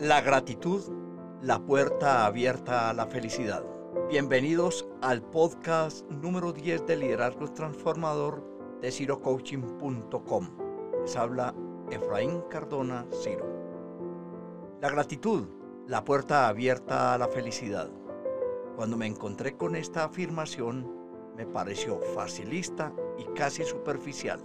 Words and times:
La 0.00 0.20
gratitud, 0.20 0.80
la 1.42 1.58
puerta 1.58 2.24
abierta 2.24 2.88
a 2.88 2.94
la 2.94 3.08
felicidad. 3.08 3.64
Bienvenidos 4.08 4.88
al 5.02 5.22
podcast 5.22 6.08
número 6.08 6.52
10 6.52 6.86
de 6.86 6.96
Liderazgo 6.96 7.52
Transformador 7.52 8.78
de 8.80 8.92
cirocoaching.com. 8.92 10.50
Les 11.02 11.16
habla 11.16 11.52
Efraín 11.90 12.42
Cardona 12.48 13.06
Ciro. 13.10 13.44
La 14.80 14.88
gratitud, 14.88 15.48
la 15.88 16.04
puerta 16.04 16.46
abierta 16.46 17.14
a 17.14 17.18
la 17.18 17.26
felicidad. 17.26 17.90
Cuando 18.76 18.96
me 18.96 19.06
encontré 19.08 19.56
con 19.56 19.74
esta 19.74 20.04
afirmación, 20.04 20.88
me 21.36 21.44
pareció 21.44 21.98
facilista 22.14 22.94
y 23.18 23.24
casi 23.34 23.64
superficial. 23.64 24.44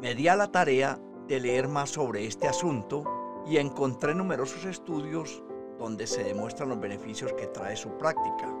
Me 0.00 0.14
di 0.14 0.26
a 0.28 0.36
la 0.36 0.50
tarea 0.50 0.98
de 1.26 1.38
leer 1.38 1.68
más 1.68 1.90
sobre 1.90 2.24
este 2.24 2.48
asunto 2.48 3.17
y 3.48 3.56
encontré 3.56 4.14
numerosos 4.14 4.66
estudios 4.66 5.42
donde 5.78 6.06
se 6.06 6.22
demuestran 6.22 6.68
los 6.68 6.80
beneficios 6.80 7.32
que 7.32 7.46
trae 7.46 7.76
su 7.76 7.96
práctica, 7.96 8.52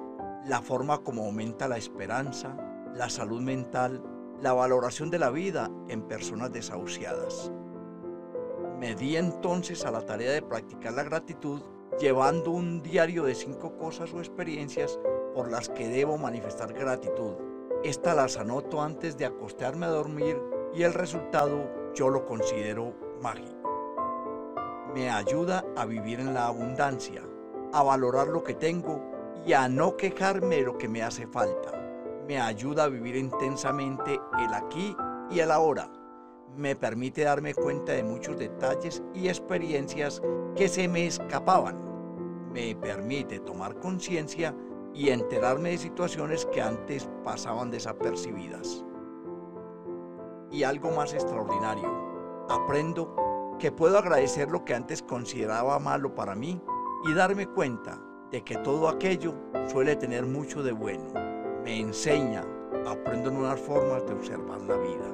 la 0.46 0.62
forma 0.62 0.98
como 0.98 1.24
aumenta 1.26 1.68
la 1.68 1.76
esperanza, 1.76 2.56
la 2.94 3.10
salud 3.10 3.42
mental, 3.42 4.02
la 4.40 4.54
valoración 4.54 5.10
de 5.10 5.18
la 5.18 5.30
vida 5.30 5.70
en 5.88 6.02
personas 6.02 6.52
desahuciadas. 6.52 7.52
Me 8.78 8.94
di 8.94 9.16
entonces 9.16 9.84
a 9.84 9.90
la 9.90 10.06
tarea 10.06 10.32
de 10.32 10.42
practicar 10.42 10.94
la 10.94 11.02
gratitud 11.02 11.60
llevando 12.00 12.52
un 12.52 12.80
diario 12.80 13.24
de 13.24 13.34
cinco 13.34 13.76
cosas 13.76 14.14
o 14.14 14.20
experiencias 14.20 14.98
por 15.34 15.50
las 15.50 15.68
que 15.68 15.88
debo 15.88 16.16
manifestar 16.16 16.72
gratitud. 16.72 17.34
Estas 17.84 18.16
las 18.16 18.38
anoto 18.38 18.80
antes 18.80 19.18
de 19.18 19.26
acostarme 19.26 19.86
a 19.86 19.90
dormir 19.90 20.40
y 20.72 20.84
el 20.84 20.94
resultado 20.94 21.68
yo 21.94 22.08
lo 22.08 22.24
considero 22.24 22.94
mágico 23.20 23.67
me 24.94 25.10
ayuda 25.10 25.64
a 25.76 25.84
vivir 25.84 26.20
en 26.20 26.34
la 26.34 26.46
abundancia, 26.46 27.22
a 27.72 27.82
valorar 27.82 28.28
lo 28.28 28.42
que 28.42 28.54
tengo 28.54 29.02
y 29.46 29.52
a 29.52 29.68
no 29.68 29.96
quejarme 29.96 30.56
de 30.56 30.62
lo 30.62 30.78
que 30.78 30.88
me 30.88 31.02
hace 31.02 31.26
falta. 31.26 31.72
Me 32.26 32.40
ayuda 32.40 32.84
a 32.84 32.88
vivir 32.88 33.16
intensamente 33.16 34.20
el 34.38 34.54
aquí 34.54 34.96
y 35.30 35.40
el 35.40 35.50
ahora. 35.50 35.90
Me 36.56 36.74
permite 36.74 37.22
darme 37.22 37.54
cuenta 37.54 37.92
de 37.92 38.02
muchos 38.02 38.38
detalles 38.38 39.02
y 39.14 39.28
experiencias 39.28 40.22
que 40.56 40.68
se 40.68 40.88
me 40.88 41.06
escapaban. 41.06 41.78
Me 42.52 42.74
permite 42.74 43.40
tomar 43.40 43.78
conciencia 43.78 44.54
y 44.94 45.10
enterarme 45.10 45.70
de 45.70 45.78
situaciones 45.78 46.46
que 46.46 46.60
antes 46.60 47.08
pasaban 47.22 47.70
desapercibidas. 47.70 48.84
Y 50.50 50.64
algo 50.64 50.90
más 50.90 51.12
extraordinario, 51.12 52.46
aprendo 52.48 53.27
que 53.58 53.72
puedo 53.72 53.98
agradecer 53.98 54.50
lo 54.50 54.64
que 54.64 54.74
antes 54.74 55.02
consideraba 55.02 55.78
malo 55.78 56.14
para 56.14 56.34
mí 56.34 56.60
y 57.04 57.14
darme 57.14 57.46
cuenta 57.46 58.00
de 58.30 58.42
que 58.42 58.56
todo 58.58 58.88
aquello 58.88 59.34
suele 59.66 59.96
tener 59.96 60.26
mucho 60.26 60.62
de 60.62 60.72
bueno. 60.72 61.12
Me 61.64 61.80
enseña, 61.80 62.44
aprendo 62.86 63.30
nuevas 63.30 63.60
formas 63.60 64.06
de 64.06 64.12
observar 64.12 64.60
la 64.62 64.76
vida. 64.76 65.06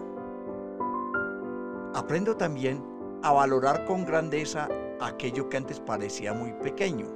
Aprendo 1.94 2.36
también 2.36 2.84
a 3.22 3.32
valorar 3.32 3.84
con 3.86 4.04
grandeza 4.04 4.68
aquello 5.00 5.48
que 5.48 5.56
antes 5.56 5.80
parecía 5.80 6.32
muy 6.32 6.52
pequeño. 6.52 7.06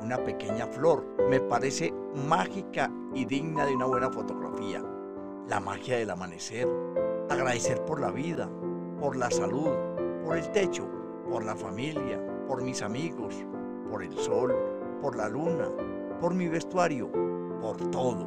Una 0.00 0.18
pequeña 0.18 0.66
flor 0.66 1.06
me 1.30 1.40
parece 1.40 1.94
mágica 2.26 2.90
y 3.14 3.24
digna 3.24 3.64
de 3.64 3.74
una 3.74 3.86
buena 3.86 4.10
fotografía. 4.10 4.82
La 5.48 5.60
magia 5.60 5.98
del 5.98 6.10
amanecer, 6.10 6.68
agradecer 7.30 7.84
por 7.84 8.00
la 8.00 8.10
vida, 8.10 8.48
por 8.98 9.16
la 9.16 9.30
salud, 9.30 9.93
por 10.24 10.38
el 10.38 10.50
techo, 10.52 10.88
por 11.30 11.44
la 11.44 11.54
familia, 11.54 12.20
por 12.48 12.62
mis 12.62 12.82
amigos, 12.82 13.34
por 13.90 14.02
el 14.02 14.16
sol, 14.16 14.54
por 15.00 15.16
la 15.16 15.28
luna, 15.28 15.68
por 16.20 16.34
mi 16.34 16.48
vestuario, 16.48 17.10
por 17.60 17.76
todo. 17.90 18.26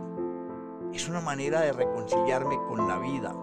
Es 0.93 1.09
una 1.09 1.21
manera 1.21 1.61
de 1.61 1.73
reconciliarme 1.73 2.57
con 2.67 2.87
la 2.87 2.99
vida, 2.99 3.33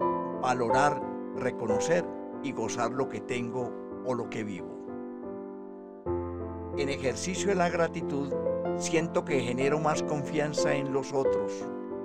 valorar, 0.41 1.03
reconocer 1.37 2.04
y 2.43 2.53
gozar 2.53 2.93
lo 2.93 3.09
que 3.09 3.20
tengo 3.20 3.72
o 4.06 4.14
lo 4.14 4.31
que 4.31 4.44
vivo. 4.44 4.69
En 6.76 6.88
ejercicio 6.88 7.48
de 7.48 7.54
la 7.54 7.69
gratitud, 7.69 8.32
siento 8.76 9.25
que 9.25 9.41
genero 9.41 9.78
más 9.78 10.03
confianza 10.03 10.75
en 10.75 10.93
los 10.93 11.12
otros 11.12 11.53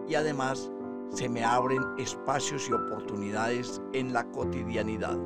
y 0.08 0.16
además 0.16 0.72
se 1.09 1.28
me 1.28 1.44
abren 1.44 1.82
espacios 1.98 2.70
y 2.70 2.74
oportunidades 2.74 3.82
en 3.94 4.14
la 4.14 4.26
cotidianidad. 4.26 5.18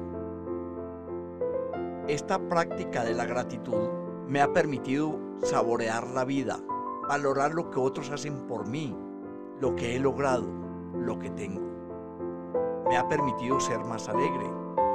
Esta 2.07 2.37
práctica 2.49 3.05
de 3.05 3.13
la 3.13 3.25
gratitud 3.25 3.89
me 4.27 4.41
ha 4.41 4.51
permitido 4.51 5.17
saborear 5.41 6.05
la 6.09 6.25
vida, 6.25 6.59
valorar 7.07 7.53
lo 7.53 7.71
que 7.71 7.79
otros 7.79 8.09
hacen 8.09 8.45
por 8.45 8.67
mí, 8.67 8.93
lo 9.61 9.73
que 9.73 9.95
he 9.95 9.99
logrado, 9.99 10.45
lo 10.93 11.17
que 11.17 11.29
tengo. 11.29 11.61
Me 12.89 12.97
ha 12.97 13.07
permitido 13.07 13.57
ser 13.61 13.79
más 13.85 14.09
alegre, 14.09 14.45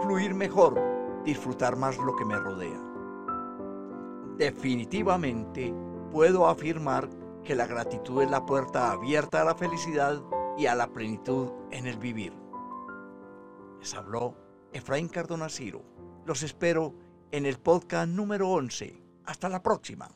fluir 0.02 0.34
mejor, 0.34 0.78
disfrutar 1.24 1.76
más 1.76 1.96
lo 1.96 2.14
que 2.14 2.26
me 2.26 2.36
rodea. 2.36 2.78
Definitivamente 4.36 5.74
puedo 6.12 6.46
afirmar 6.46 7.08
que 7.42 7.54
la 7.54 7.66
gratitud 7.66 8.20
es 8.20 8.30
la 8.30 8.44
puerta 8.44 8.92
abierta 8.92 9.40
a 9.40 9.44
la 9.46 9.54
felicidad 9.54 10.22
y 10.58 10.66
a 10.66 10.74
la 10.74 10.88
plenitud 10.88 11.52
en 11.70 11.86
el 11.86 11.96
vivir. 11.96 12.34
Les 13.80 13.94
habló 13.94 14.34
Efraín 14.74 15.08
Cardona 15.08 15.48
Ciro 15.48 15.96
los 16.28 16.42
espero 16.42 16.94
en 17.32 17.46
el 17.46 17.58
podcast 17.58 18.06
número 18.06 18.50
11. 18.50 19.02
Hasta 19.24 19.48
la 19.48 19.62
próxima. 19.62 20.10